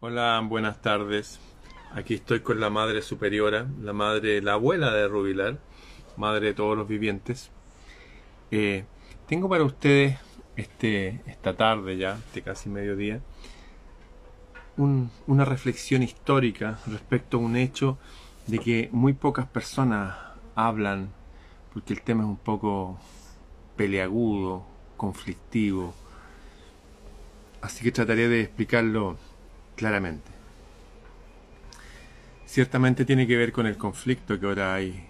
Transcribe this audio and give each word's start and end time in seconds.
Hola, 0.00 0.40
buenas 0.44 0.80
tardes. 0.80 1.40
Aquí 1.92 2.14
estoy 2.14 2.38
con 2.38 2.60
la 2.60 2.70
madre 2.70 3.02
superiora, 3.02 3.66
la 3.82 3.92
madre, 3.92 4.40
la 4.40 4.52
abuela 4.52 4.92
de 4.92 5.08
Rubilar, 5.08 5.58
madre 6.16 6.46
de 6.46 6.54
todos 6.54 6.78
los 6.78 6.86
vivientes. 6.86 7.50
Eh, 8.52 8.84
tengo 9.26 9.48
para 9.48 9.64
ustedes 9.64 10.16
este, 10.54 11.20
esta 11.26 11.56
tarde 11.56 11.96
ya, 11.96 12.16
de 12.32 12.42
casi 12.42 12.68
mediodía, 12.68 13.20
una 14.76 15.44
reflexión 15.44 16.04
histórica 16.04 16.78
respecto 16.86 17.38
a 17.38 17.40
un 17.40 17.56
hecho 17.56 17.98
de 18.46 18.60
que 18.60 18.90
muy 18.92 19.14
pocas 19.14 19.46
personas 19.48 20.14
hablan, 20.54 21.08
porque 21.74 21.92
el 21.92 22.02
tema 22.02 22.22
es 22.22 22.28
un 22.28 22.36
poco 22.36 23.00
peleagudo, 23.74 24.64
conflictivo. 24.96 25.92
Así 27.60 27.82
que 27.82 27.90
trataré 27.90 28.28
de 28.28 28.42
explicarlo 28.42 29.18
claramente. 29.78 30.28
Ciertamente 32.44 33.04
tiene 33.04 33.26
que 33.28 33.36
ver 33.36 33.52
con 33.52 33.66
el 33.66 33.78
conflicto 33.78 34.38
que 34.38 34.46
ahora 34.46 34.74
hay 34.74 35.06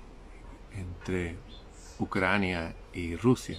entre 0.76 1.36
Ucrania 1.98 2.74
y 2.92 3.16
Rusia. 3.16 3.58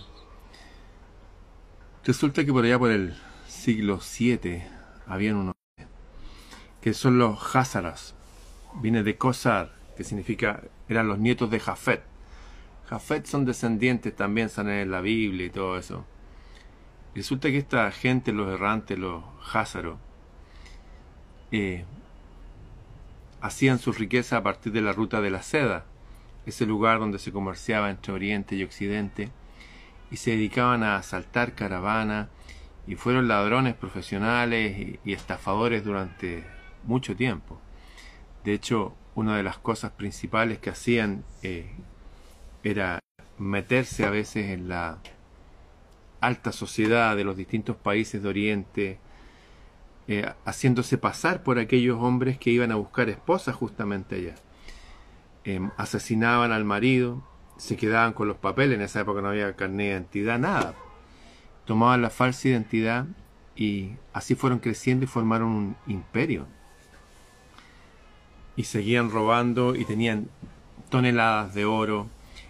Resulta 2.05 2.45
que 2.45 2.54
por 2.54 2.63
allá 2.63 2.77
por 2.77 2.91
el 2.91 3.16
siglo 3.48 3.99
VII 3.99 4.63
habían 5.08 5.38
unos 5.38 5.55
que 6.80 6.94
son 6.94 7.18
los 7.18 7.55
Házaras. 7.55 8.13
Viene 8.76 9.02
de 9.02 9.18
Kosar, 9.18 9.73
que 9.98 10.04
significa, 10.04 10.62
eran 10.88 11.07
los 11.07 11.18
nietos 11.18 11.49
de 11.49 11.60
Jafet. 11.60 12.04
Jafet 12.88 13.26
son 13.26 13.46
descendientes 13.46 14.16
también, 14.16 14.49
salen 14.49 14.76
en 14.76 14.91
la 14.91 15.02
Biblia 15.02 15.48
y 15.48 15.49
todo 15.49 15.77
eso. 15.77 16.05
Resulta 17.16 17.49
que 17.49 17.57
esta 17.57 17.91
gente, 17.91 18.32
los 18.32 18.54
errantes, 18.54 18.98
los 18.98 19.23
Házaros, 19.52 19.98
eh, 21.52 21.85
hacían 23.41 23.80
su 23.80 23.91
riqueza 23.91 24.37
a 24.37 24.43
partir 24.43 24.71
de 24.71 24.82
la 24.82 24.93
ruta 24.93 25.21
de 25.21 25.29
la 25.29 25.41
seda, 25.41 25.85
ese 26.46 26.65
lugar 26.65 26.99
donde 26.99 27.20
se 27.20 27.32
comerciaba 27.32 27.90
entre 27.90 28.13
Oriente 28.13 28.55
y 28.55 28.63
Occidente, 28.63 29.29
y 30.12 30.18
se 30.18 30.32
dedicaban 30.32 30.84
a 30.84 30.98
asaltar 30.98 31.54
caravanas, 31.54 32.27
y 32.87 32.96
fueron 32.96 33.27
ladrones 33.27 33.76
profesionales 33.76 34.98
y, 35.05 35.13
estafadores 35.13 35.84
durante 35.84 36.43
mucho 36.85 37.15
tiempo. 37.15 37.59
De 38.43 38.54
hecho, 38.54 38.96
una 39.15 39.37
de 39.37 39.43
las 39.43 39.57
cosas 39.59 39.91
principales 39.91 40.57
que 40.59 40.71
hacían 40.71 41.24
eh, 41.43 41.70
era 42.63 42.99
meterse 43.37 44.05
a 44.05 44.09
veces 44.09 44.49
en 44.49 44.70
la 44.70 44.98
alta 46.20 46.52
sociedad 46.52 47.15
de 47.15 47.24
los 47.24 47.37
distintos 47.37 47.76
países 47.76 48.24
de 48.24 48.29
Oriente, 48.29 48.99
eh, 50.12 50.27
haciéndose 50.43 50.98
pasar 50.98 51.43
por 51.43 51.60
aquellos 51.60 52.02
hombres 52.02 52.40
que 52.40 52.49
iban 52.49 52.71
a 52.71 52.77
buscar 52.77 53.10
esposas 53.10 53.55
justamente 53.55 54.15
allá. 54.15 54.34
Em, 55.43 55.70
asesinaban 55.77 56.52
al 56.52 56.65
marido, 56.65 57.21
se 57.57 57.77
quedaban 57.77 58.13
con 58.13 58.27
los 58.27 58.37
papeles, 58.37 58.76
en 58.76 58.82
esa 58.82 59.02
época 59.02 59.21
no 59.21 59.27
había 59.27 59.55
carnet 59.55 59.77
de 59.77 59.91
identidad, 59.91 60.40
nada. 60.40 60.74
Tomaban 61.65 62.02
la 62.02 62.10
falsa 62.10 62.48
identidad 62.48 63.05
y 63.55 63.91
así 64.12 64.34
fueron 64.34 64.57
creciendo 64.57 65.06
y 65.06 65.07
formaron 65.07 65.50
un 65.50 65.75
imperio. 65.85 66.47
Y 68.56 68.63
seguían 68.63 69.12
robando 69.12 69.75
y 69.75 69.85
tenían 69.85 70.28
toneladas 70.90 71.53
de 71.53 71.66
oro. 71.66 72.07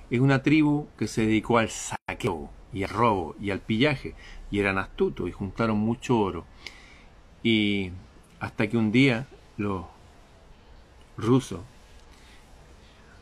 Es 0.09 0.21
una 0.21 0.43
tribu 0.43 0.87
que 0.97 1.07
se 1.07 1.23
dedicó 1.23 1.57
al 1.57 1.69
saqueo 1.69 2.49
y 2.71 2.83
al 2.83 2.89
robo 2.89 3.35
y 3.37 3.51
al 3.51 3.59
pillaje 3.59 4.15
y 4.49 4.59
eran 4.59 4.77
astutos 4.77 5.27
y 5.27 5.33
juntaron 5.33 5.77
mucho 5.77 6.17
oro. 6.17 6.45
Y 7.43 7.91
hasta 8.39 8.67
que 8.67 8.77
un 8.77 8.91
día 8.91 9.27
los 9.57 9.85
rusos, 11.17 11.61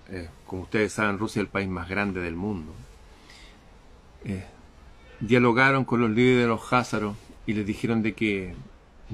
eh, 0.10 0.30
como 0.46 0.64
ustedes 0.64 0.94
saben, 0.94 1.18
Rusia 1.20 1.42
es 1.42 1.46
el 1.46 1.52
país 1.52 1.68
más 1.68 1.90
grande 1.90 2.22
del 2.22 2.36
mundo, 2.36 2.74
eh, 4.26 4.46
dialogaron 5.20 5.86
con 5.86 6.02
los 6.02 6.10
líderes 6.10 6.44
de 6.44 6.48
los 6.48 6.74
házaros 6.74 7.16
y 7.46 7.54
les 7.54 7.66
dijeron 7.66 8.02
de 8.02 8.14
que 8.14 8.56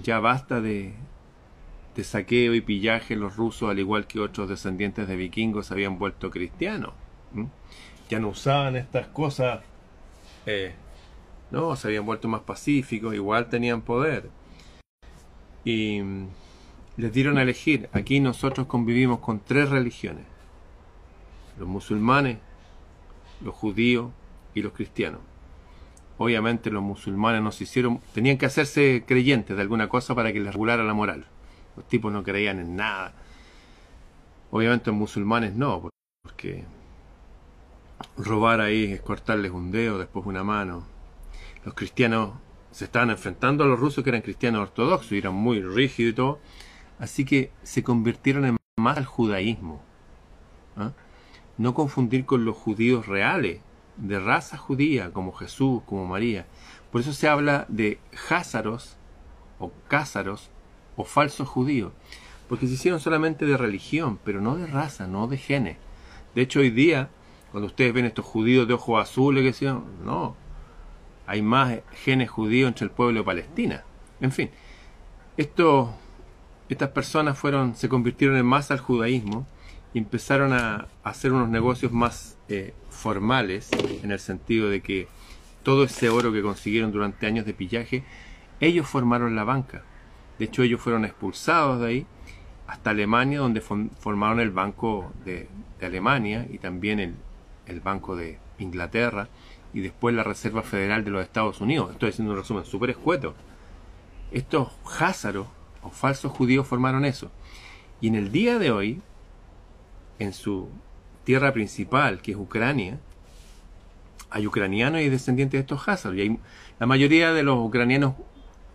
ya 0.01 0.19
basta 0.19 0.61
de, 0.61 0.93
saqueo 2.01 2.53
y 2.55 2.61
pillaje, 2.61 3.15
los 3.15 3.35
rusos, 3.35 3.69
al 3.69 3.79
igual 3.79 4.07
que 4.07 4.19
otros 4.19 4.49
descendientes 4.49 5.07
de 5.07 5.15
vikingos, 5.15 5.67
se 5.67 5.73
habían 5.73 5.99
vuelto 5.99 6.31
cristianos. 6.31 6.93
Ya 8.09 8.19
no 8.19 8.29
usaban 8.29 8.75
estas 8.75 9.07
cosas, 9.07 9.61
eh, 10.45 10.73
no, 11.51 11.75
se 11.75 11.87
habían 11.87 12.05
vuelto 12.05 12.27
más 12.27 12.41
pacíficos, 12.41 13.13
igual 13.13 13.49
tenían 13.49 13.81
poder 13.81 14.29
y 15.63 16.01
les 16.97 17.13
dieron 17.13 17.37
a 17.37 17.43
elegir. 17.43 17.89
Aquí 17.93 18.19
nosotros 18.19 18.67
convivimos 18.67 19.19
con 19.19 19.39
tres 19.39 19.69
religiones. 19.69 20.25
Los 21.57 21.67
musulmanes, 21.67 22.37
los 23.41 23.53
judíos 23.53 24.11
y 24.53 24.61
los 24.61 24.73
cristianos. 24.73 25.21
Obviamente 26.17 26.69
los 26.69 26.83
musulmanes 26.83 27.41
nos 27.41 27.59
hicieron, 27.61 27.99
tenían 28.13 28.37
que 28.37 28.45
hacerse 28.45 29.03
creyentes 29.05 29.55
de 29.55 29.61
alguna 29.61 29.89
cosa 29.89 30.13
para 30.13 30.31
que 30.31 30.39
les 30.39 30.53
regulara 30.53 30.83
la 30.83 30.93
moral. 30.93 31.25
Los 31.75 31.87
tipos 31.87 32.13
no 32.13 32.23
creían 32.23 32.59
en 32.59 32.75
nada. 32.75 33.13
Obviamente 34.51 34.91
los 34.91 34.99
musulmanes 34.99 35.55
no, 35.55 35.89
porque 36.23 36.65
robar 38.17 38.61
ahí 38.61 38.91
es 38.91 39.01
cortarles 39.01 39.51
un 39.51 39.71
dedo, 39.71 39.97
después 39.97 40.25
una 40.25 40.43
mano. 40.43 40.85
Los 41.65 41.73
cristianos 41.73 42.33
se 42.73 42.85
estaban 42.85 43.11
enfrentando 43.11 43.63
a 43.63 43.67
los 43.67 43.79
rusos 43.79 44.03
que 44.03 44.09
eran 44.09 44.23
cristianos 44.23 44.63
ortodoxos 44.63 45.11
y 45.11 45.19
eran 45.19 45.35
muy 45.35 45.61
rígidos 45.61 46.11
y 46.11 46.15
todo. 46.15 46.39
Así 46.99 47.23
que 47.23 47.51
se 47.61 47.83
convirtieron 47.83 48.45
en 48.45 48.57
más 48.77 48.97
al 48.97 49.05
judaísmo. 49.05 49.81
¿ah? 50.75 50.91
No 51.57 51.75
confundir 51.75 52.25
con 52.25 52.45
los 52.45 52.57
judíos 52.57 53.05
reales, 53.05 53.61
de 53.97 54.19
raza 54.19 54.57
judía, 54.57 55.11
como 55.11 55.33
Jesús, 55.33 55.83
como 55.85 56.07
María. 56.07 56.47
Por 56.91 57.01
eso 57.01 57.13
se 57.13 57.27
habla 57.27 57.65
de 57.69 57.99
házaros 58.29 58.97
o 59.59 59.71
cázaros 59.87 60.49
o 60.95 61.03
falsos 61.03 61.47
judíos. 61.47 61.91
Porque 62.49 62.65
se 62.65 62.73
hicieron 62.73 62.99
solamente 62.99 63.45
de 63.45 63.55
religión, 63.55 64.19
pero 64.23 64.41
no 64.41 64.55
de 64.55 64.65
raza, 64.65 65.05
no 65.05 65.27
de 65.27 65.37
genes. 65.37 65.77
De 66.33 66.41
hecho, 66.41 66.59
hoy 66.59 66.71
día, 66.71 67.09
cuando 67.51 67.67
ustedes 67.67 67.93
ven 67.93 68.05
estos 68.05 68.25
judíos 68.25 68.67
de 68.67 68.73
ojos 68.73 68.99
azules, 68.99 69.57
que 69.57 69.65
no, 70.03 70.35
hay 71.33 71.41
más 71.41 71.79
genes 72.03 72.29
judíos 72.29 72.67
entre 72.67 72.85
el 72.85 72.91
pueblo 72.91 73.21
de 73.21 73.25
Palestina. 73.25 73.83
En 74.21 74.31
fin, 74.31 74.51
estas 75.35 76.89
personas 76.89 77.39
fueron, 77.39 77.75
se 77.75 77.89
convirtieron 77.89 78.37
en 78.37 78.45
masa 78.45 78.75
al 78.75 78.79
judaísmo 78.79 79.47
y 79.95 79.97
empezaron 79.97 80.53
a, 80.53 80.87
hacer 81.03 81.33
unos 81.33 81.49
negocios 81.49 81.91
más 81.91 82.37
eh, 82.49 82.75
formales, 82.91 83.71
en 84.03 84.11
el 84.11 84.19
sentido 84.19 84.69
de 84.69 84.81
que 84.81 85.07
todo 85.63 85.85
ese 85.85 86.09
oro 86.09 86.31
que 86.31 86.43
consiguieron 86.43 86.91
durante 86.91 87.25
años 87.25 87.47
de 87.47 87.55
pillaje, 87.55 88.03
ellos 88.59 88.87
formaron 88.87 89.35
la 89.35 89.43
banca. 89.43 89.81
De 90.37 90.45
hecho, 90.45 90.61
ellos 90.61 90.81
fueron 90.81 91.03
expulsados 91.03 91.81
de 91.81 91.87
ahí 91.87 92.05
hasta 92.67 92.91
Alemania, 92.91 93.39
donde 93.39 93.61
formaron 93.61 94.39
el 94.39 94.51
Banco 94.51 95.11
de, 95.25 95.49
Alemania 95.81 96.45
y 96.47 96.59
también 96.59 96.99
el 97.65 97.79
Banco 97.81 98.15
de 98.15 98.37
Inglaterra 98.59 99.29
y 99.73 99.81
después 99.81 100.15
la 100.15 100.23
Reserva 100.23 100.61
Federal 100.61 101.03
de 101.03 101.11
los 101.11 101.23
Estados 101.23 101.61
Unidos. 101.61 101.91
Estoy 101.91 102.09
haciendo 102.09 102.33
un 102.33 102.39
resumen 102.39 102.65
súper 102.65 102.91
escueto. 102.91 103.33
Estos 104.31 104.69
házaros 104.99 105.47
o 105.81 105.89
falsos 105.89 106.31
judíos 106.31 106.67
formaron 106.67 107.05
eso. 107.05 107.31
Y 108.01 108.07
en 108.07 108.15
el 108.15 108.31
día 108.31 108.59
de 108.59 108.71
hoy, 108.71 109.01
en 110.19 110.33
su 110.33 110.69
tierra 111.23 111.53
principal, 111.53 112.21
que 112.21 112.31
es 112.31 112.37
Ucrania, 112.37 112.99
hay 114.29 114.47
ucranianos 114.47 115.01
y 115.01 115.09
descendientes 115.09 115.59
de 115.59 115.61
estos 115.61 115.87
házaros. 115.87 116.17
Y 116.17 116.39
la 116.79 116.87
mayoría 116.87 117.33
de 117.33 117.43
los 117.43 117.57
ucranianos 117.59 118.15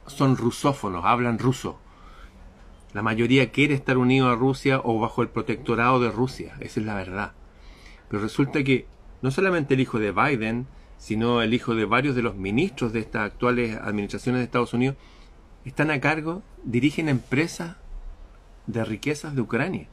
son 0.07 0.37
rusófonos, 0.37 1.05
hablan 1.05 1.39
ruso. 1.39 1.79
La 2.95 3.03
mayoría 3.03 3.51
quiere 3.51 3.75
estar 3.75 3.99
unido 3.99 4.31
a 4.31 4.37
Rusia 4.37 4.81
o 4.83 4.99
bajo 4.99 5.21
el 5.21 5.29
protectorado 5.29 6.01
de 6.01 6.11
Rusia. 6.11 6.55
Esa 6.61 6.81
es 6.81 6.87
la 6.87 6.95
verdad. 6.95 7.33
Pero 8.09 8.23
resulta 8.23 8.63
que 8.65 8.87
no 9.21 9.31
solamente 9.31 9.75
el 9.75 9.81
hijo 9.81 9.99
de 9.99 10.13
Biden, 10.13 10.67
sino 10.99 11.43
el 11.43 11.55
hijo 11.55 11.75
de 11.75 11.85
varios 11.85 12.15
de 12.15 12.23
los 12.23 12.35
ministros 12.35 12.93
de 12.93 13.01
estas 13.01 13.23
actuales 13.23 13.77
administraciones 13.77 14.41
de 14.41 14.45
Estados 14.45 14.75
Unidos, 14.75 14.97
están 15.65 15.91
a 15.91 16.01
cargo, 16.01 16.43
dirigen 16.65 17.09
empresas 17.09 17.77
de 18.67 18.85
riquezas 18.85 19.35
de 19.35 19.41
Ucrania. 19.41 19.89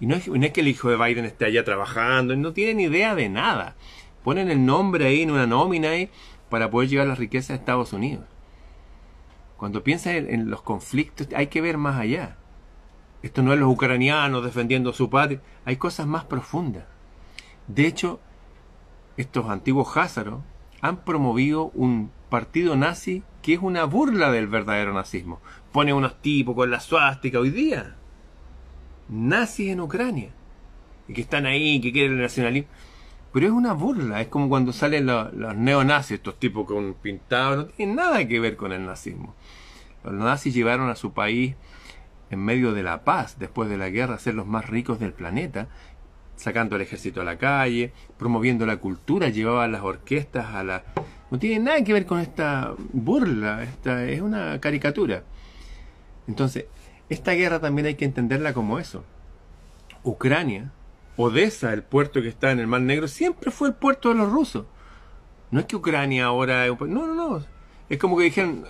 Y 0.00 0.06
no 0.06 0.16
es, 0.16 0.24
que 0.52 0.60
el 0.60 0.68
hijo 0.68 0.90
de 0.90 0.96
Biden 0.96 1.24
esté 1.24 1.46
allá 1.46 1.64
trabajando, 1.64 2.34
no 2.36 2.52
tienen 2.52 2.80
idea 2.80 3.14
de 3.14 3.28
nada. 3.28 3.76
Ponen 4.22 4.50
el 4.50 4.64
nombre 4.64 5.06
ahí 5.06 5.22
en 5.22 5.30
una 5.30 5.46
nómina 5.46 5.90
ahí 5.90 6.10
para 6.48 6.70
poder 6.70 6.88
llevar 6.88 7.06
las 7.06 7.18
riquezas 7.18 7.50
a 7.50 7.54
Estados 7.54 7.92
Unidos. 7.92 8.24
Cuando 9.56 9.84
piensas 9.84 10.14
en, 10.14 10.50
los 10.50 10.62
conflictos 10.62 11.28
hay 11.34 11.46
que 11.46 11.60
ver 11.60 11.78
más 11.78 11.98
allá. 11.98 12.36
Esto 13.22 13.42
no 13.42 13.52
es 13.52 13.58
los 13.58 13.72
ucranianos 13.72 14.44
defendiendo 14.44 14.92
su 14.92 15.08
patria, 15.08 15.40
hay 15.64 15.76
cosas 15.76 16.06
más 16.06 16.24
profundas. 16.24 16.84
De 17.66 17.86
hecho, 17.86 18.20
estos 19.16 19.48
antiguos 19.48 19.96
házaros 19.96 20.40
han 20.80 20.98
promovido 21.04 21.70
un 21.74 22.10
partido 22.28 22.76
nazi 22.76 23.22
que 23.42 23.54
es 23.54 23.60
una 23.60 23.84
burla 23.84 24.30
del 24.30 24.48
verdadero 24.48 24.92
nazismo. 24.92 25.40
Pone 25.72 25.92
unos 25.92 26.20
tipos 26.20 26.54
con 26.54 26.70
la 26.70 26.80
suástica 26.80 27.38
hoy 27.38 27.50
día. 27.50 27.96
Nazis 29.08 29.70
en 29.70 29.80
Ucrania. 29.80 30.30
Y 31.08 31.12
que 31.12 31.20
están 31.20 31.46
ahí, 31.46 31.80
que 31.80 31.92
quieren 31.92 32.12
el 32.12 32.22
nacionalismo. 32.22 32.68
Pero 33.32 33.46
es 33.46 33.52
una 33.52 33.72
burla, 33.72 34.20
es 34.20 34.28
como 34.28 34.48
cuando 34.48 34.72
salen 34.72 35.06
los, 35.06 35.32
neonazis, 35.56 36.12
estos 36.12 36.38
tipos 36.38 36.66
con 36.66 36.94
pintados, 36.94 37.56
no 37.56 37.64
tienen 37.66 37.96
nada 37.96 38.26
que 38.28 38.38
ver 38.38 38.56
con 38.56 38.72
el 38.72 38.86
nazismo. 38.86 39.34
Los 40.04 40.14
nazis 40.14 40.54
llevaron 40.54 40.88
a 40.88 40.94
su 40.94 41.12
país 41.12 41.56
en 42.30 42.44
medio 42.44 42.72
de 42.72 42.84
la 42.84 43.02
paz, 43.04 43.38
después 43.38 43.68
de 43.68 43.76
la 43.76 43.90
guerra, 43.90 44.14
a 44.14 44.18
ser 44.18 44.34
los 44.34 44.46
más 44.46 44.68
ricos 44.68 45.00
del 45.00 45.12
planeta, 45.12 45.68
sacando 46.36 46.76
el 46.76 46.82
ejército 46.82 47.20
a 47.20 47.24
la 47.24 47.38
calle, 47.38 47.92
promoviendo 48.18 48.66
la 48.66 48.78
cultura, 48.78 49.28
llevaban 49.28 49.72
las 49.72 49.82
orquestas 49.82 50.46
a 50.54 50.64
la... 50.64 50.84
No 51.30 51.38
tiene 51.38 51.64
nada 51.64 51.82
que 51.82 51.92
ver 51.92 52.06
con 52.06 52.20
esta 52.20 52.74
burla, 52.92 53.62
esta 53.62 54.04
es 54.04 54.20
una 54.20 54.60
caricatura. 54.60 55.24
Entonces, 56.28 56.66
esta 57.08 57.32
guerra 57.32 57.60
también 57.60 57.86
hay 57.86 57.94
que 57.94 58.04
entenderla 58.04 58.52
como 58.52 58.78
eso. 58.78 59.04
Ucrania 60.02 60.72
Odessa, 61.16 61.72
el 61.72 61.82
puerto 61.82 62.20
que 62.22 62.28
está 62.28 62.50
en 62.50 62.58
el 62.58 62.66
Mar 62.66 62.80
Negro, 62.80 63.08
siempre 63.08 63.50
fue 63.50 63.68
el 63.68 63.74
puerto 63.74 64.08
de 64.08 64.16
los 64.16 64.30
rusos. 64.30 64.66
No 65.50 65.60
es 65.60 65.66
que 65.66 65.76
Ucrania 65.76 66.26
ahora... 66.26 66.66
No, 66.66 67.06
no, 67.06 67.14
no. 67.14 67.44
Es 67.88 67.98
como 67.98 68.16
que 68.16 68.24
dijeron, 68.24 68.64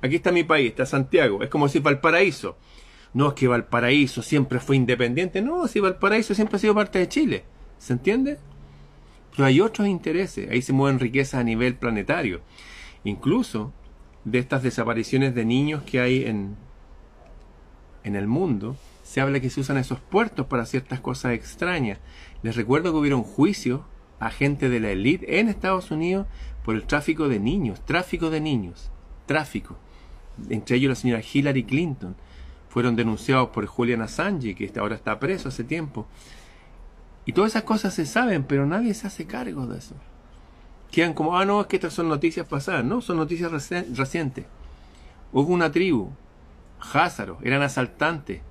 aquí 0.00 0.16
está 0.16 0.30
mi 0.30 0.44
país, 0.44 0.68
está 0.68 0.86
Santiago. 0.86 1.42
Es 1.42 1.48
como 1.48 1.68
si 1.68 1.80
Valparaíso. 1.80 2.56
No 3.14 3.28
es 3.28 3.34
que 3.34 3.48
Valparaíso 3.48 4.22
siempre 4.22 4.60
fue 4.60 4.76
independiente. 4.76 5.40
No, 5.40 5.66
si 5.68 5.80
Valparaíso 5.80 6.34
siempre 6.34 6.56
ha 6.56 6.60
sido 6.60 6.74
parte 6.74 6.98
de 6.98 7.08
Chile. 7.08 7.44
¿Se 7.78 7.92
entiende? 7.92 8.38
Pero 9.30 9.46
hay 9.46 9.60
otros 9.60 9.88
intereses. 9.88 10.50
Ahí 10.50 10.62
se 10.62 10.72
mueven 10.72 11.00
riquezas 11.00 11.40
a 11.40 11.44
nivel 11.44 11.76
planetario. 11.76 12.40
Incluso 13.04 13.72
de 14.24 14.38
estas 14.38 14.62
desapariciones 14.62 15.34
de 15.34 15.44
niños 15.44 15.82
que 15.84 16.00
hay 16.00 16.24
en, 16.24 16.56
en 18.02 18.16
el 18.16 18.26
mundo, 18.26 18.76
se 19.02 19.20
habla 19.20 19.40
que 19.40 19.50
se 19.50 19.60
usan 19.60 19.76
esos 19.76 20.00
puertos 20.00 20.46
para 20.46 20.66
ciertas 20.66 21.00
cosas 21.00 21.32
extrañas. 21.32 21.98
Les 22.42 22.56
recuerdo 22.56 22.90
que 22.90 22.98
hubieron 22.98 23.22
juicios 23.22 23.82
a 24.18 24.30
gente 24.30 24.68
de 24.68 24.80
la 24.80 24.90
élite 24.90 25.38
en 25.38 25.48
Estados 25.48 25.90
Unidos 25.90 26.26
por 26.64 26.74
el 26.74 26.84
tráfico 26.84 27.28
de 27.28 27.38
niños, 27.38 27.84
tráfico 27.84 28.30
de 28.30 28.40
niños, 28.40 28.90
tráfico. 29.26 29.76
Entre 30.48 30.76
ellos 30.76 30.88
la 30.88 30.96
señora 30.96 31.22
Hillary 31.22 31.64
Clinton. 31.64 32.16
Fueron 32.74 32.96
denunciados 32.96 33.50
por 33.50 33.64
Julian 33.66 34.02
Assange, 34.02 34.56
que 34.56 34.72
ahora 34.80 34.96
está 34.96 35.20
preso 35.20 35.48
hace 35.48 35.62
tiempo. 35.62 36.08
Y 37.24 37.32
todas 37.32 37.52
esas 37.52 37.62
cosas 37.62 37.94
se 37.94 38.04
saben, 38.04 38.42
pero 38.42 38.66
nadie 38.66 38.92
se 38.94 39.06
hace 39.06 39.26
cargo 39.26 39.68
de 39.68 39.78
eso. 39.78 39.94
Quedan 40.90 41.14
como, 41.14 41.38
ah, 41.38 41.44
no, 41.44 41.60
es 41.60 41.68
que 41.68 41.76
estas 41.76 41.92
son 41.92 42.08
noticias 42.08 42.48
pasadas. 42.48 42.84
No, 42.84 43.00
son 43.00 43.16
noticias 43.16 43.50
recientes. 43.50 44.46
Hubo 45.32 45.54
una 45.54 45.70
tribu, 45.70 46.10
Házaro, 46.80 47.38
eran 47.44 47.62
asaltantes, 47.62 48.42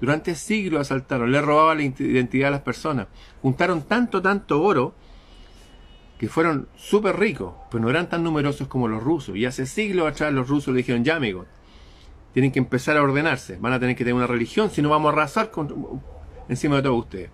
durante 0.00 0.34
siglos 0.34 0.80
asaltaron, 0.80 1.30
le 1.30 1.40
robaban 1.40 1.78
la 1.78 1.84
identidad 1.84 2.48
a 2.48 2.50
las 2.50 2.62
personas. 2.62 3.06
Juntaron 3.42 3.82
tanto, 3.82 4.20
tanto 4.20 4.60
oro 4.60 4.92
que 6.18 6.28
fueron 6.28 6.66
súper 6.74 7.16
ricos, 7.16 7.54
pero 7.70 7.84
no 7.84 7.90
eran 7.90 8.08
tan 8.08 8.24
numerosos 8.24 8.66
como 8.66 8.88
los 8.88 9.00
rusos. 9.00 9.36
Y 9.36 9.46
hace 9.46 9.66
siglos 9.66 10.08
atrás 10.08 10.32
los 10.32 10.48
rusos 10.48 10.74
le 10.74 10.78
dijeron, 10.78 11.04
ya 11.04 11.14
amigos, 11.14 11.46
tienen 12.38 12.52
que 12.52 12.60
empezar 12.60 12.96
a 12.96 13.02
ordenarse, 13.02 13.56
van 13.56 13.72
a 13.72 13.80
tener 13.80 13.96
que 13.96 14.04
tener 14.04 14.14
una 14.14 14.28
religión, 14.28 14.70
si 14.70 14.80
no 14.80 14.90
vamos 14.90 15.10
a 15.10 15.12
arrasar 15.12 15.50
con, 15.50 16.00
encima 16.48 16.76
de 16.76 16.82
todos 16.82 17.00
ustedes. 17.00 17.30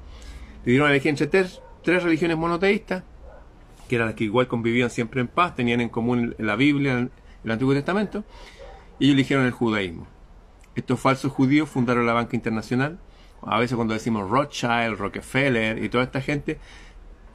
Le 0.64 0.72
dieron 0.72 0.88
a 0.88 0.92
elegir 0.92 1.10
entre 1.10 1.26
tres, 1.26 1.60
religiones 1.84 2.38
monoteístas, 2.38 3.02
que 3.86 3.96
eran 3.96 4.06
las 4.08 4.16
que 4.16 4.24
igual 4.24 4.48
convivían 4.48 4.88
siempre 4.88 5.20
en 5.20 5.28
paz, 5.28 5.56
tenían 5.56 5.82
en 5.82 5.90
común 5.90 6.34
la 6.38 6.56
Biblia, 6.56 7.10
el 7.44 7.50
Antiguo 7.50 7.74
Testamento, 7.74 8.24
y 8.98 9.04
ellos 9.04 9.16
eligieron 9.16 9.44
el 9.44 9.50
judaísmo. 9.50 10.06
Estos 10.74 10.98
falsos 10.98 11.30
judíos 11.30 11.68
fundaron 11.68 12.06
la 12.06 12.14
banca 12.14 12.34
internacional. 12.34 12.98
A 13.42 13.58
veces 13.58 13.76
cuando 13.76 13.92
decimos 13.92 14.30
Rothschild, 14.30 14.96
Rockefeller 14.96 15.84
y 15.84 15.90
toda 15.90 16.04
esta 16.04 16.22
gente, 16.22 16.58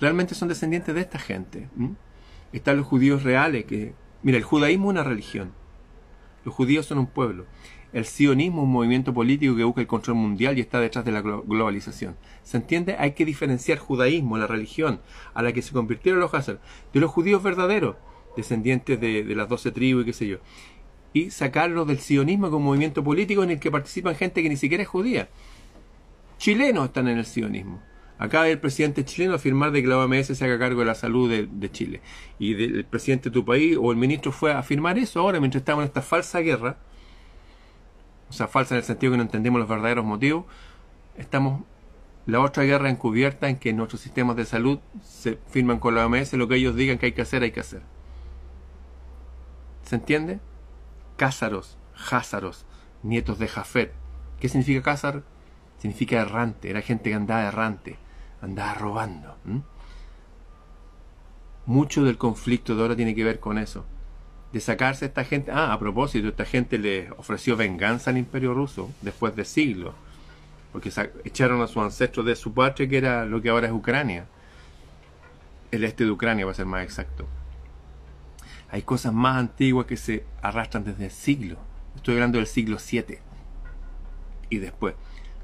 realmente 0.01 0.33
son 0.33 0.47
descendientes 0.47 0.95
de 0.95 1.01
esta 1.01 1.19
gente. 1.19 1.69
Están 2.51 2.77
los 2.77 2.87
judíos 2.87 3.21
reales 3.21 3.65
que... 3.65 3.93
Mira, 4.23 4.39
el 4.39 4.43
judaísmo 4.43 4.87
es 4.87 4.93
una 4.93 5.03
religión. 5.03 5.51
Los 6.45 6.53
judíos 6.53 6.85
son 6.85 6.99
un 6.99 7.07
pueblo. 7.07 7.45
El 7.91 8.05
sionismo 8.05 8.61
es 8.61 8.65
un 8.65 8.71
movimiento 8.71 9.13
político 9.13 9.55
que 9.55 9.63
busca 9.63 9.81
el 9.81 9.87
control 9.87 10.17
mundial 10.17 10.57
y 10.57 10.61
está 10.61 10.79
detrás 10.79 11.03
de 11.05 11.11
la 11.11 11.21
globalización. 11.21 12.15
¿Se 12.43 12.57
entiende? 12.57 12.95
Hay 12.99 13.13
que 13.13 13.25
diferenciar 13.25 13.79
judaísmo, 13.79 14.37
la 14.37 14.47
religión, 14.47 15.01
a 15.33 15.41
la 15.41 15.51
que 15.53 15.61
se 15.61 15.73
convirtieron 15.73 16.19
los 16.19 16.33
Hazar, 16.33 16.61
de 16.93 16.99
los 16.99 17.09
judíos 17.09 17.41
verdaderos, 17.41 17.95
descendientes 18.37 18.99
de, 19.01 19.23
de 19.23 19.35
las 19.35 19.49
doce 19.49 19.71
tribus 19.71 20.03
y 20.03 20.05
qué 20.05 20.13
sé 20.13 20.27
yo 20.27 20.37
y 21.13 21.31
sacarlo 21.31 21.85
del 21.85 21.99
sionismo 21.99 22.49
como 22.49 22.65
movimiento 22.65 23.03
político 23.03 23.43
en 23.43 23.51
el 23.51 23.59
que 23.59 23.71
participan 23.71 24.15
gente 24.15 24.43
que 24.43 24.49
ni 24.49 24.57
siquiera 24.57 24.83
es 24.83 24.89
judía. 24.89 25.29
Chilenos 26.37 26.85
están 26.85 27.07
en 27.07 27.17
el 27.17 27.25
sionismo. 27.25 27.81
Acaba 28.19 28.49
el 28.49 28.59
presidente 28.59 29.05
chileno 29.05 29.33
afirmar 29.33 29.71
de 29.71 29.81
que 29.81 29.87
la 29.87 29.97
OMS 29.97 30.27
se 30.27 30.45
haga 30.45 30.59
cargo 30.59 30.81
de 30.81 30.85
la 30.85 30.95
salud 30.95 31.29
de, 31.29 31.71
Chile. 31.71 32.01
Y 32.37 32.61
el 32.61 32.83
presidente 32.83 33.29
de 33.29 33.33
tu 33.33 33.45
país 33.45 33.77
o 33.79 33.91
el 33.91 33.97
ministro 33.97 34.33
fue 34.33 34.51
a 34.51 34.59
afirmar 34.59 34.97
eso 34.97 35.21
ahora 35.21 35.39
mientras 35.39 35.61
estamos 35.61 35.83
en 35.83 35.87
esta 35.87 36.01
falsa 36.01 36.39
guerra. 36.39 36.77
O 38.29 38.33
sea, 38.33 38.49
falsa 38.49 38.75
en 38.75 38.79
el 38.79 38.83
sentido 38.83 39.13
que 39.13 39.17
no 39.17 39.23
entendemos 39.23 39.59
los 39.59 39.69
verdaderos 39.69 40.03
motivos. 40.03 40.43
Estamos 41.17 41.61
la 42.25 42.41
otra 42.41 42.63
guerra 42.63 42.89
encubierta 42.89 43.47
en 43.47 43.55
que 43.55 43.71
nuestros 43.71 44.01
sistemas 44.01 44.35
de 44.35 44.43
salud 44.43 44.79
se 45.01 45.39
firman 45.49 45.79
con 45.79 45.95
la 45.95 46.05
OMS, 46.05 46.33
lo 46.33 46.49
que 46.49 46.55
ellos 46.55 46.75
digan 46.75 46.97
que 46.97 47.07
hay 47.07 47.11
que 47.13 47.21
hacer, 47.21 47.41
hay 47.41 47.51
que 47.51 47.61
hacer. 47.61 47.81
¿Se 49.83 49.95
entiende? 49.95 50.41
Cázaros, 51.15 51.77
Házaros, 52.11 52.65
nietos 53.01 53.39
de 53.39 53.47
Jafet. 53.47 53.93
¿Qué 54.39 54.49
significa 54.49 54.83
Cázar? 54.83 55.23
Significa 55.79 56.19
errante, 56.19 56.69
era 56.69 56.81
gente 56.81 57.09
que 57.09 57.15
andaba 57.15 57.43
errante, 57.43 57.97
andaba 58.41 58.73
robando. 58.73 59.35
Mucho 61.65 62.03
del 62.03 62.17
conflicto 62.17 62.75
de 62.75 62.81
ahora 62.81 62.95
tiene 62.95 63.15
que 63.15 63.23
ver 63.23 63.39
con 63.39 63.57
eso. 63.57 63.85
De 64.51 64.59
sacarse 64.59 65.05
a 65.05 65.07
esta 65.09 65.23
gente. 65.23 65.51
Ah, 65.51 65.73
a 65.73 65.79
propósito, 65.79 66.27
esta 66.27 66.45
gente 66.45 66.77
le 66.77 67.11
ofreció 67.11 67.55
venganza 67.55 68.09
al 68.09 68.17
imperio 68.17 68.53
ruso 68.53 68.89
después 69.01 69.35
de 69.35 69.45
siglos. 69.45 69.93
Porque 70.71 70.91
echaron 71.23 71.61
a 71.61 71.67
sus 71.67 71.83
ancestros 71.83 72.25
de 72.25 72.35
su 72.35 72.53
patria, 72.53 72.89
que 72.89 72.97
era 72.97 73.25
lo 73.25 73.41
que 73.41 73.49
ahora 73.49 73.67
es 73.67 73.73
Ucrania. 73.73 74.25
El 75.71 75.83
este 75.83 76.05
de 76.05 76.11
Ucrania, 76.11 76.45
va 76.45 76.51
a 76.51 76.55
ser 76.55 76.65
más 76.65 76.83
exacto. 76.83 77.27
Hay 78.71 78.81
cosas 78.83 79.13
más 79.13 79.37
antiguas 79.37 79.85
que 79.85 79.97
se 79.97 80.25
arrastran 80.41 80.83
desde 80.83 81.05
el 81.05 81.11
siglo. 81.11 81.57
Estoy 81.95 82.15
hablando 82.15 82.37
del 82.37 82.47
siglo 82.47 82.77
VII. 82.77 83.19
Y 84.49 84.57
después. 84.57 84.95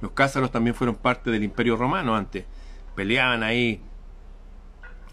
Los 0.02 0.12
cázaros 0.12 0.52
también 0.52 0.76
fueron 0.76 0.96
parte 0.96 1.32
del 1.32 1.44
Imperio 1.44 1.76
Romano 1.76 2.16
antes. 2.16 2.46
Peleaban 2.96 3.44
ahí. 3.44 3.82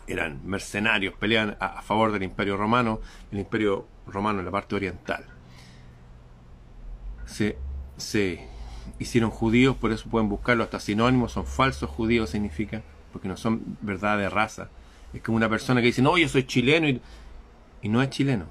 Eran 0.07 0.41
mercenarios, 0.45 1.15
peleaban 1.15 1.57
a, 1.61 1.81
favor 1.83 2.12
del 2.12 2.23
Imperio 2.23 2.57
Romano, 2.57 3.01
el 3.31 3.39
Imperio 3.39 3.87
Romano 4.07 4.41
en 4.41 4.45
la 4.45 4.51
parte 4.51 4.75
oriental. 4.75 5.25
Se, 7.25 7.57
se 7.97 8.47
hicieron 8.99 9.31
judíos, 9.31 9.77
por 9.77 9.93
eso 9.93 10.11
pueden 10.11 10.29
buscarlo 10.29 10.65
hasta 10.65 10.81
sinónimos, 10.81 11.33
son 11.33 11.47
falsos 11.47 11.89
judíos 11.89 12.31
significa, 12.31 12.83
porque 13.12 13.29
no 13.29 13.37
son 13.37 13.79
verdad 13.81 14.19
de 14.19 14.29
raza. 14.29 14.69
Es 15.15 15.23
como 15.23 15.37
una 15.37 15.49
persona 15.49 15.81
que 15.81 15.87
dice, 15.87 16.03
no, 16.03 16.19
yo 16.19 16.29
soy 16.29 16.45
chileno 16.45 16.89
y 16.89 17.01
y 17.83 17.89
no 17.89 18.01
es 18.01 18.09
chileno. 18.11 18.47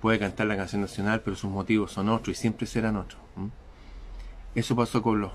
Puede 0.00 0.18
cantar 0.18 0.46
la 0.46 0.56
canción 0.56 0.80
nacional, 0.80 1.20
pero 1.20 1.36
sus 1.36 1.50
motivos 1.50 1.92
son 1.92 2.08
otros 2.08 2.36
y 2.36 2.40
siempre 2.40 2.66
serán 2.66 2.96
otros. 2.96 3.20
Eso 4.54 4.74
pasó 4.74 5.02
con 5.02 5.20
los 5.20 5.32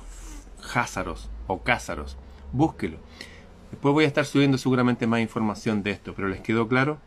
házaros 0.74 1.30
o 1.48 1.62
cázaros. 1.62 2.18
Búsquelo. 2.52 2.98
Después 3.72 3.94
voy 3.94 4.04
a 4.04 4.08
estar 4.08 4.26
subiendo 4.26 4.58
seguramente 4.58 5.08
más 5.08 5.22
información 5.22 5.82
de 5.84 5.92
esto, 5.92 6.14
pero 6.14 6.28
les 6.28 6.42
quedó 6.42 6.68
claro. 6.68 7.00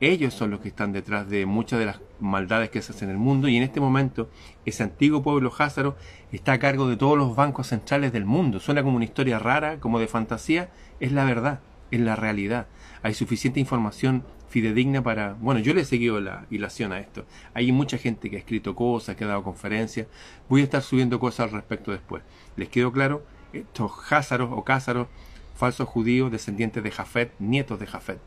Ellos 0.00 0.32
son 0.32 0.50
los 0.50 0.60
que 0.60 0.68
están 0.68 0.92
detrás 0.92 1.28
de 1.28 1.44
muchas 1.44 1.78
de 1.78 1.86
las 1.86 2.00
maldades 2.20 2.70
que 2.70 2.80
se 2.80 2.92
hacen 2.92 3.10
en 3.10 3.16
el 3.16 3.20
mundo 3.20 3.48
y 3.48 3.56
en 3.56 3.62
este 3.62 3.80
momento 3.80 4.30
ese 4.64 4.82
antiguo 4.82 5.22
pueblo 5.22 5.52
házaro 5.58 5.94
está 6.32 6.52
a 6.52 6.58
cargo 6.58 6.88
de 6.88 6.96
todos 6.96 7.18
los 7.18 7.36
bancos 7.36 7.66
centrales 7.66 8.10
del 8.12 8.24
mundo. 8.24 8.60
Suena 8.60 8.82
como 8.82 8.96
una 8.96 9.04
historia 9.04 9.38
rara, 9.38 9.78
como 9.78 9.98
de 9.98 10.06
fantasía, 10.06 10.70
es 11.00 11.12
la 11.12 11.24
verdad, 11.24 11.60
es 11.90 12.00
la 12.00 12.16
realidad. 12.16 12.66
Hay 13.02 13.12
suficiente 13.12 13.60
información 13.60 14.24
fidedigna 14.48 15.02
para... 15.02 15.34
Bueno, 15.34 15.60
yo 15.60 15.74
le 15.74 15.82
he 15.82 15.84
seguido 15.84 16.18
la 16.20 16.46
hilación 16.50 16.92
a 16.92 17.00
esto. 17.00 17.26
Hay 17.52 17.70
mucha 17.70 17.98
gente 17.98 18.30
que 18.30 18.36
ha 18.36 18.40
escrito 18.40 18.74
cosas, 18.74 19.16
que 19.16 19.24
ha 19.24 19.28
dado 19.28 19.42
conferencias. 19.42 20.06
Voy 20.48 20.62
a 20.62 20.64
estar 20.64 20.82
subiendo 20.82 21.20
cosas 21.20 21.48
al 21.48 21.52
respecto 21.52 21.92
después. 21.92 22.22
¿Les 22.56 22.68
quedó 22.68 22.90
claro? 22.90 23.22
Estos 23.52 23.92
házaros 24.10 24.50
o 24.52 24.64
cázaros, 24.64 25.08
falsos 25.56 25.88
judíos, 25.88 26.30
descendientes 26.30 26.82
de 26.82 26.90
Jafet, 26.90 27.32
nietos 27.38 27.78
de 27.78 27.86
Jafet. 27.86 28.20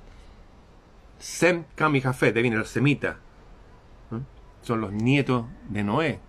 Sem, 1.20 1.64
Cam 1.76 2.00
Jafet, 2.00 2.34
de 2.34 2.42
viene 2.42 2.58
el 2.58 2.66
semita. 2.66 3.18
Son 4.62 4.82
los 4.82 4.92
nietos 4.92 5.46
de 5.70 5.84
Noé. 5.84 6.20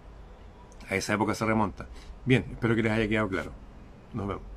A 0.89 0.97
esa 0.97 1.15
época 1.15 1.35
se 1.35 1.45
remonta. 1.45 1.87
Bien, 2.25 2.45
espero 2.51 2.75
que 2.75 2.83
les 2.83 2.93
haya 2.93 3.09
quedado 3.09 3.29
claro. 3.29 3.53
Nos 4.13 4.27
vemos. 4.27 4.54